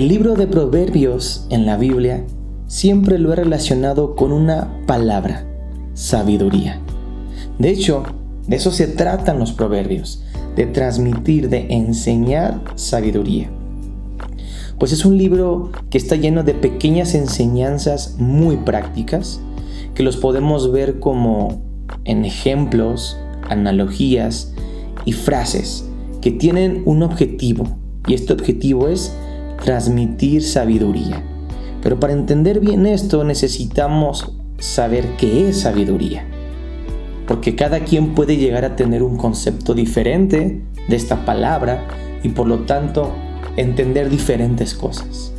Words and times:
El 0.00 0.08
libro 0.08 0.34
de 0.34 0.46
Proverbios 0.46 1.46
en 1.50 1.66
la 1.66 1.76
Biblia 1.76 2.24
siempre 2.66 3.18
lo 3.18 3.34
he 3.34 3.36
relacionado 3.36 4.16
con 4.16 4.32
una 4.32 4.82
palabra, 4.86 5.46
sabiduría. 5.92 6.80
De 7.58 7.68
hecho, 7.68 8.04
de 8.46 8.56
eso 8.56 8.70
se 8.70 8.86
tratan 8.86 9.38
los 9.38 9.52
proverbios, 9.52 10.24
de 10.56 10.64
transmitir, 10.64 11.50
de 11.50 11.66
enseñar 11.74 12.62
sabiduría. 12.76 13.50
Pues 14.78 14.92
es 14.92 15.04
un 15.04 15.18
libro 15.18 15.70
que 15.90 15.98
está 15.98 16.16
lleno 16.16 16.44
de 16.44 16.54
pequeñas 16.54 17.14
enseñanzas 17.14 18.16
muy 18.18 18.56
prácticas, 18.56 19.42
que 19.94 20.02
los 20.02 20.16
podemos 20.16 20.72
ver 20.72 20.98
como 20.98 21.60
en 22.06 22.24
ejemplos, 22.24 23.18
analogías 23.50 24.54
y 25.04 25.12
frases 25.12 25.84
que 26.22 26.30
tienen 26.30 26.84
un 26.86 27.02
objetivo, 27.02 27.66
y 28.06 28.14
este 28.14 28.32
objetivo 28.32 28.88
es 28.88 29.14
transmitir 29.60 30.42
sabiduría. 30.42 31.22
Pero 31.82 31.98
para 31.98 32.12
entender 32.12 32.60
bien 32.60 32.86
esto 32.86 33.24
necesitamos 33.24 34.32
saber 34.58 35.16
qué 35.16 35.48
es 35.48 35.60
sabiduría. 35.60 36.24
Porque 37.26 37.54
cada 37.54 37.80
quien 37.80 38.14
puede 38.14 38.36
llegar 38.36 38.64
a 38.64 38.76
tener 38.76 39.02
un 39.02 39.16
concepto 39.16 39.74
diferente 39.74 40.62
de 40.88 40.96
esta 40.96 41.24
palabra 41.24 41.86
y 42.22 42.30
por 42.30 42.46
lo 42.46 42.60
tanto 42.60 43.12
entender 43.56 44.10
diferentes 44.10 44.74
cosas. 44.74 45.32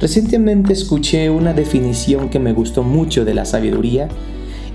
Recientemente 0.00 0.72
escuché 0.72 1.30
una 1.30 1.52
definición 1.52 2.28
que 2.28 2.40
me 2.40 2.52
gustó 2.52 2.82
mucho 2.82 3.24
de 3.24 3.34
la 3.34 3.44
sabiduría 3.44 4.08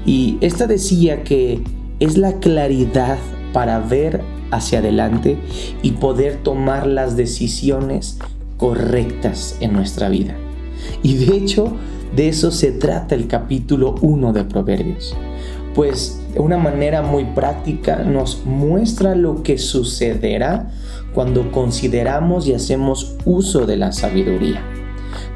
y 0.06 0.38
esta 0.42 0.66
decía 0.66 1.24
que 1.24 1.62
es 2.00 2.18
la 2.18 2.34
claridad 2.40 3.18
para 3.52 3.80
ver 3.80 4.22
hacia 4.52 4.80
adelante 4.80 5.38
y 5.82 5.92
poder 5.92 6.38
tomar 6.38 6.88
las 6.88 7.18
decisiones 7.18 8.18
correctas 8.60 9.58
en 9.62 9.74
nuestra 9.74 10.10
vida. 10.10 10.36
Y 11.02 11.16
de 11.16 11.36
hecho, 11.36 11.74
de 12.16 12.28
eso 12.28 12.52
se 12.52 12.72
trata 12.72 13.16
el 13.16 13.28
capítulo 13.28 13.96
1 14.02 14.34
de 14.34 14.44
Proverbios. 14.44 15.16
Pues 15.74 16.22
de 16.34 16.40
una 16.40 16.58
manera 16.58 17.02
muy 17.02 17.26
práctica 17.26 18.04
nos 18.04 18.46
muestra 18.46 19.16
lo 19.16 19.42
que 19.42 19.58
sucederá 19.58 20.72
cuando 21.14 21.52
consideramos 21.52 22.48
y 22.48 22.54
hacemos 22.54 23.16
uso 23.26 23.66
de 23.66 23.78
la 23.78 23.92
sabiduría. 23.92 24.62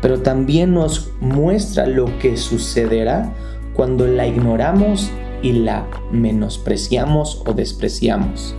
Pero 0.01 0.21
también 0.21 0.73
nos 0.73 1.11
muestra 1.21 1.87
lo 1.87 2.05
que 2.19 2.35
sucederá 2.35 3.33
cuando 3.73 4.05
la 4.05 4.27
ignoramos 4.27 5.09
y 5.41 5.53
la 5.53 5.87
menospreciamos 6.11 7.41
o 7.45 7.53
despreciamos. 7.53 8.55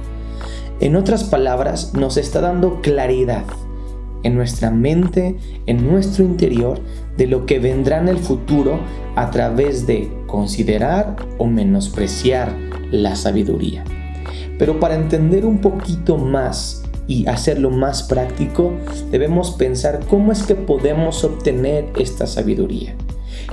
En 0.80 0.96
otras 0.96 1.24
palabras, 1.24 1.92
nos 1.94 2.16
está 2.16 2.40
dando 2.40 2.80
claridad 2.80 3.44
en 4.24 4.34
nuestra 4.34 4.70
mente, 4.70 5.36
en 5.66 5.86
nuestro 5.88 6.24
interior, 6.24 6.80
de 7.16 7.28
lo 7.28 7.46
que 7.46 7.60
vendrá 7.60 8.00
en 8.00 8.08
el 8.08 8.18
futuro 8.18 8.80
a 9.14 9.30
través 9.30 9.86
de 9.86 10.10
considerar 10.26 11.14
o 11.38 11.46
menospreciar 11.46 12.52
la 12.90 13.14
sabiduría. 13.14 13.84
Pero 14.58 14.80
para 14.80 14.96
entender 14.96 15.46
un 15.46 15.58
poquito 15.58 16.16
más 16.16 16.82
y 17.06 17.26
hacerlo 17.26 17.70
más 17.70 18.02
práctico, 18.02 18.72
debemos 19.10 19.52
pensar 19.52 20.00
cómo 20.08 20.32
es 20.32 20.42
que 20.42 20.54
podemos 20.54 21.22
obtener 21.22 21.92
esta 21.98 22.26
sabiduría. 22.26 22.96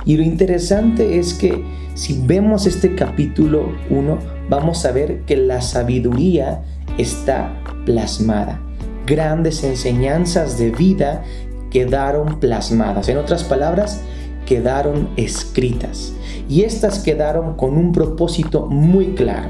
Y 0.04 0.16
lo 0.16 0.22
interesante 0.22 1.18
es 1.18 1.34
que 1.34 1.62
si 1.94 2.22
vemos 2.26 2.66
este 2.66 2.94
capítulo 2.94 3.68
1, 3.90 4.18
vamos 4.48 4.84
a 4.86 4.92
ver 4.92 5.20
que 5.26 5.36
la 5.36 5.60
sabiduría 5.60 6.62
está 6.96 7.62
plasmada 7.84 8.60
grandes 9.06 9.64
enseñanzas 9.64 10.58
de 10.58 10.70
vida 10.70 11.22
quedaron 11.70 12.38
plasmadas. 12.38 13.08
En 13.08 13.16
otras 13.16 13.44
palabras, 13.44 14.00
quedaron 14.46 15.08
escritas. 15.16 16.12
Y 16.48 16.62
estas 16.62 16.98
quedaron 16.98 17.54
con 17.54 17.76
un 17.76 17.92
propósito 17.92 18.66
muy 18.66 19.14
claro. 19.14 19.48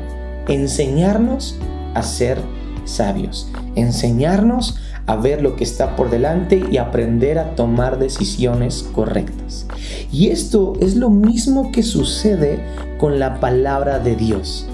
Enseñarnos 0.48 1.58
a 1.94 2.02
ser 2.02 2.38
sabios. 2.84 3.50
Enseñarnos 3.74 4.78
a 5.06 5.16
ver 5.16 5.42
lo 5.42 5.56
que 5.56 5.64
está 5.64 5.96
por 5.96 6.10
delante 6.10 6.62
y 6.70 6.76
aprender 6.76 7.38
a 7.38 7.56
tomar 7.56 7.98
decisiones 7.98 8.88
correctas. 8.94 9.66
Y 10.12 10.28
esto 10.28 10.74
es 10.80 10.94
lo 10.94 11.10
mismo 11.10 11.72
que 11.72 11.82
sucede 11.82 12.60
con 12.98 13.18
la 13.18 13.40
palabra 13.40 13.98
de 13.98 14.14
Dios. 14.14 14.66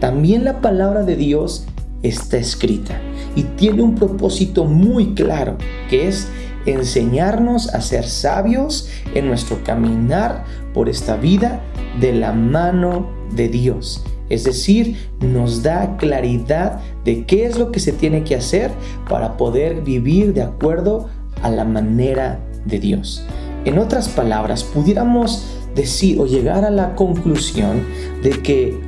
También 0.00 0.44
la 0.44 0.60
palabra 0.60 1.02
de 1.02 1.16
Dios 1.16 1.64
está 2.02 2.36
escrita 2.36 3.00
y 3.36 3.42
tiene 3.42 3.82
un 3.82 3.94
propósito 3.94 4.64
muy 4.64 5.14
claro, 5.14 5.56
que 5.88 6.08
es 6.08 6.28
enseñarnos 6.66 7.74
a 7.74 7.80
ser 7.80 8.04
sabios 8.04 8.88
en 9.14 9.26
nuestro 9.26 9.62
caminar 9.64 10.44
por 10.74 10.88
esta 10.88 11.16
vida 11.16 11.60
de 12.00 12.12
la 12.12 12.32
mano 12.32 13.08
de 13.34 13.48
Dios. 13.48 14.04
Es 14.28 14.44
decir, 14.44 14.96
nos 15.20 15.62
da 15.62 15.96
claridad 15.96 16.80
de 17.04 17.24
qué 17.24 17.46
es 17.46 17.58
lo 17.58 17.72
que 17.72 17.80
se 17.80 17.92
tiene 17.92 18.22
que 18.22 18.36
hacer 18.36 18.70
para 19.08 19.36
poder 19.36 19.82
vivir 19.82 20.32
de 20.34 20.42
acuerdo 20.42 21.08
a 21.42 21.50
la 21.50 21.64
manera 21.64 22.40
de 22.64 22.78
Dios. 22.78 23.24
En 23.64 23.78
otras 23.78 24.08
palabras, 24.08 24.62
pudiéramos 24.62 25.44
decir 25.74 26.20
o 26.20 26.26
llegar 26.26 26.64
a 26.64 26.70
la 26.70 26.94
conclusión 26.94 27.82
de 28.22 28.30
que 28.30 28.78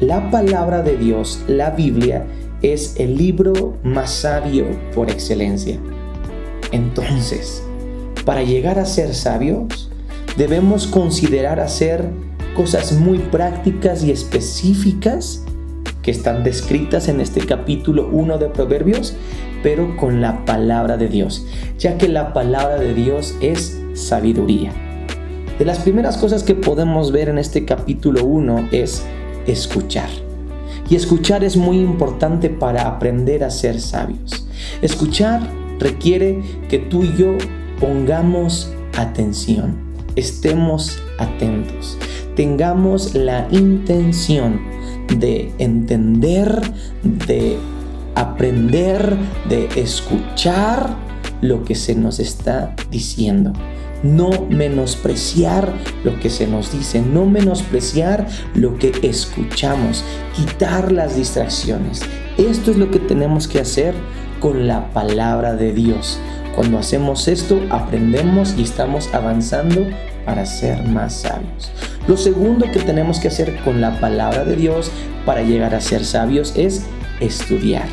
la 0.00 0.30
palabra 0.30 0.82
de 0.82 0.96
Dios, 0.96 1.42
la 1.46 1.70
Biblia, 1.70 2.26
es 2.62 2.94
el 2.98 3.16
libro 3.16 3.76
más 3.82 4.10
sabio 4.10 4.66
por 4.94 5.10
excelencia. 5.10 5.78
Entonces, 6.70 7.62
para 8.24 8.42
llegar 8.42 8.78
a 8.78 8.86
ser 8.86 9.14
sabios, 9.14 9.90
debemos 10.36 10.86
considerar 10.86 11.60
hacer 11.60 12.04
cosas 12.56 12.92
muy 12.92 13.18
prácticas 13.18 14.04
y 14.04 14.10
específicas 14.10 15.44
que 16.02 16.10
están 16.10 16.44
descritas 16.44 17.08
en 17.08 17.20
este 17.20 17.40
capítulo 17.46 18.08
1 18.10 18.38
de 18.38 18.48
Proverbios, 18.48 19.14
pero 19.62 19.96
con 19.96 20.20
la 20.20 20.44
palabra 20.44 20.96
de 20.96 21.08
Dios, 21.08 21.46
ya 21.78 21.98
que 21.98 22.08
la 22.08 22.32
palabra 22.32 22.76
de 22.76 22.94
Dios 22.94 23.36
es 23.40 23.80
sabiduría. 23.94 24.72
De 25.58 25.64
las 25.64 25.78
primeras 25.78 26.16
cosas 26.16 26.42
que 26.42 26.54
podemos 26.54 27.12
ver 27.12 27.28
en 27.28 27.38
este 27.38 27.64
capítulo 27.64 28.24
1 28.24 28.68
es 28.72 29.04
escuchar. 29.46 30.08
Y 30.92 30.94
escuchar 30.94 31.42
es 31.42 31.56
muy 31.56 31.78
importante 31.78 32.50
para 32.50 32.86
aprender 32.86 33.44
a 33.44 33.50
ser 33.50 33.80
sabios. 33.80 34.46
Escuchar 34.82 35.40
requiere 35.78 36.42
que 36.68 36.80
tú 36.80 37.02
y 37.02 37.16
yo 37.16 37.38
pongamos 37.80 38.70
atención, 38.98 39.74
estemos 40.16 40.98
atentos, 41.18 41.96
tengamos 42.36 43.14
la 43.14 43.48
intención 43.50 44.60
de 45.16 45.50
entender, 45.56 46.60
de 47.02 47.56
aprender, 48.14 49.16
de 49.48 49.70
escuchar 49.76 50.94
lo 51.40 51.64
que 51.64 51.74
se 51.74 51.94
nos 51.94 52.20
está 52.20 52.76
diciendo 52.90 53.54
no 54.02 54.30
menospreciar 54.48 55.72
lo 56.04 56.18
que 56.18 56.30
se 56.30 56.46
nos 56.46 56.72
dice, 56.72 57.00
no 57.00 57.26
menospreciar 57.26 58.26
lo 58.54 58.76
que 58.76 58.92
escuchamos, 59.02 60.04
quitar 60.34 60.92
las 60.92 61.16
distracciones. 61.16 62.02
Esto 62.38 62.70
es 62.70 62.76
lo 62.76 62.90
que 62.90 62.98
tenemos 62.98 63.48
que 63.48 63.60
hacer 63.60 63.94
con 64.40 64.66
la 64.66 64.90
palabra 64.92 65.54
de 65.54 65.72
Dios. 65.72 66.18
Cuando 66.54 66.78
hacemos 66.78 67.28
esto, 67.28 67.60
aprendemos 67.70 68.54
y 68.58 68.62
estamos 68.62 69.12
avanzando 69.14 69.86
para 70.24 70.44
ser 70.44 70.82
más 70.84 71.22
sabios. 71.22 71.70
Lo 72.06 72.16
segundo 72.16 72.66
que 72.70 72.80
tenemos 72.80 73.20
que 73.20 73.28
hacer 73.28 73.56
con 73.64 73.80
la 73.80 73.98
palabra 74.00 74.44
de 74.44 74.56
Dios 74.56 74.90
para 75.24 75.42
llegar 75.42 75.74
a 75.74 75.80
ser 75.80 76.04
sabios 76.04 76.54
es 76.56 76.84
estudiar. 77.20 77.86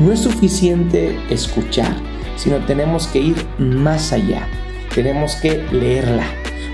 No 0.00 0.12
es 0.12 0.20
suficiente 0.20 1.18
escuchar, 1.30 1.94
sino 2.36 2.58
tenemos 2.66 3.06
que 3.06 3.20
ir 3.20 3.36
más 3.58 4.12
allá 4.12 4.46
tenemos 4.98 5.36
que 5.36 5.64
leerla, 5.70 6.24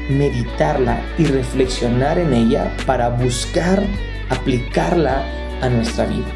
meditarla 0.08 0.98
y 1.18 1.26
reflexionar 1.26 2.18
en 2.18 2.32
ella 2.32 2.74
para 2.86 3.10
buscar 3.10 3.82
aplicarla 4.30 5.22
a 5.60 5.68
nuestra 5.68 6.06
vida. 6.06 6.32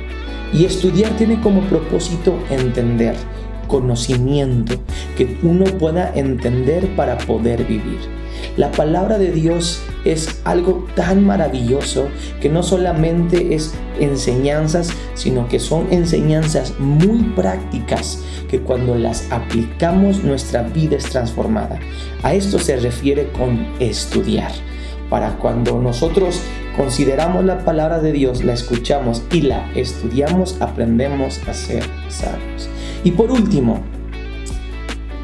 Y 0.52 0.66
estudiar 0.66 1.10
tiene 1.12 1.40
como 1.40 1.62
propósito 1.62 2.38
entender, 2.50 3.14
conocimiento, 3.68 4.74
que 5.16 5.38
uno 5.42 5.64
pueda 5.64 6.12
entender 6.14 6.96
para 6.96 7.18
poder 7.18 7.64
vivir. 7.64 7.98
La 8.56 8.72
palabra 8.72 9.18
de 9.18 9.30
Dios 9.30 9.80
es 10.04 10.40
algo 10.44 10.86
tan 10.94 11.24
maravilloso 11.24 12.08
que 12.40 12.48
no 12.48 12.62
solamente 12.62 13.54
es 13.54 13.74
enseñanzas, 14.00 14.90
sino 15.14 15.48
que 15.48 15.60
son 15.60 15.86
enseñanzas 15.92 16.74
muy 16.78 17.22
prácticas 17.36 18.22
que 18.48 18.60
cuando 18.60 18.94
las 18.94 19.30
aplicamos 19.30 20.24
nuestra 20.24 20.62
vida 20.62 20.96
es 20.96 21.04
transformada. 21.04 21.78
A 22.22 22.34
esto 22.34 22.58
se 22.58 22.76
refiere 22.76 23.30
con 23.32 23.66
estudiar. 23.80 24.52
Para 25.10 25.36
cuando 25.38 25.78
nosotros 25.78 26.40
consideramos 26.76 27.44
la 27.44 27.64
palabra 27.64 28.00
de 28.00 28.12
Dios, 28.12 28.44
la 28.44 28.52
escuchamos 28.52 29.22
y 29.32 29.42
la 29.42 29.70
estudiamos, 29.74 30.60
aprendemos 30.60 31.40
a 31.48 31.54
ser 31.54 31.82
sabios. 32.08 32.68
Y 33.04 33.12
por 33.12 33.30
último, 33.30 33.82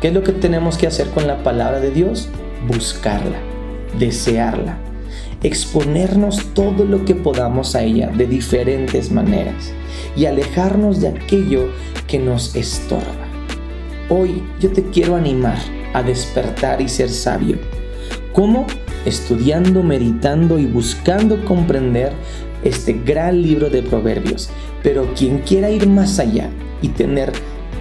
¿Qué 0.04 0.08
es 0.08 0.14
lo 0.14 0.22
que 0.22 0.32
tenemos 0.32 0.76
que 0.76 0.86
hacer 0.86 1.08
con 1.12 1.26
la 1.26 1.42
palabra 1.42 1.80
de 1.80 1.90
Dios? 1.90 2.28
Buscarla, 2.68 3.38
desearla, 3.98 4.76
exponernos 5.42 6.52
todo 6.52 6.84
lo 6.84 7.06
que 7.06 7.14
podamos 7.14 7.74
a 7.74 7.82
ella 7.82 8.08
de 8.08 8.26
diferentes 8.26 9.10
maneras 9.10 9.72
y 10.14 10.26
alejarnos 10.26 11.00
de 11.00 11.08
aquello 11.08 11.70
que 12.06 12.18
nos 12.18 12.54
estorba. 12.54 13.26
Hoy 14.10 14.42
yo 14.60 14.70
te 14.72 14.82
quiero 14.90 15.16
animar 15.16 15.56
a 15.94 16.02
despertar 16.02 16.82
y 16.82 16.88
ser 16.90 17.08
sabio. 17.08 17.56
¿Cómo? 18.34 18.66
Estudiando, 19.06 19.82
meditando 19.82 20.58
y 20.58 20.66
buscando 20.66 21.42
comprender 21.46 22.12
este 22.62 22.92
gran 22.92 23.40
libro 23.40 23.70
de 23.70 23.82
proverbios. 23.82 24.50
Pero 24.82 25.14
quien 25.14 25.38
quiera 25.38 25.70
ir 25.70 25.88
más 25.88 26.18
allá 26.18 26.50
y 26.82 26.88
tener 26.88 27.32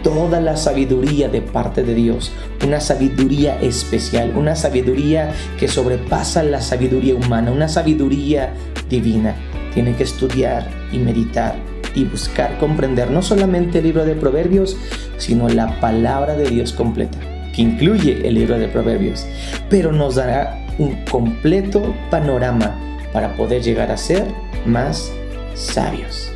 toda 0.04 0.40
la 0.42 0.58
sabiduría 0.58 1.30
de 1.30 1.42
parte 1.42 1.84
de 1.84 1.96
Dios, 1.96 2.32
una 2.64 2.80
sabiduría 2.80 3.60
especial, 3.62 4.34
una 4.36 4.56
sabiduría 4.56 5.32
que 5.58 5.68
sobrepasa 5.68 6.44
la 6.44 6.62
sabiduría 6.62 7.16
humana, 7.16 7.52
una 7.52 7.68
sabiduría 7.68 8.54
divina. 8.90 9.36
Tiene 9.74 9.96
que 9.96 10.04
estudiar 10.04 10.70
y 10.92 11.00
meditar 11.00 11.56
y 11.96 12.04
buscar 12.04 12.58
comprender 12.60 13.10
no 13.10 13.22
solamente 13.22 13.80
el 13.80 13.86
libro 13.86 14.06
de 14.06 14.16
Proverbios, 14.16 14.78
sino 15.18 15.50
la 15.50 15.80
palabra 15.80 16.36
de 16.36 16.50
Dios 16.50 16.74
completa, 16.74 17.18
que 17.56 17.62
incluye 17.62 18.28
el 18.28 18.36
libro 18.36 18.60
de 18.60 18.68
Proverbios, 18.68 19.26
pero 19.70 19.92
nos 19.92 20.16
dará 20.16 20.60
un 20.78 21.06
completo 21.06 21.96
panorama 22.10 22.76
para 23.14 23.36
poder 23.36 23.62
llegar 23.62 23.92
a 23.92 23.98
ser 23.98 24.26
más 24.66 25.12
sabios. 25.54 26.32